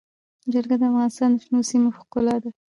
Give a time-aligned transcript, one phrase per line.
[0.53, 2.49] جلګه د افغانستان د شنو سیمو ښکلا ده.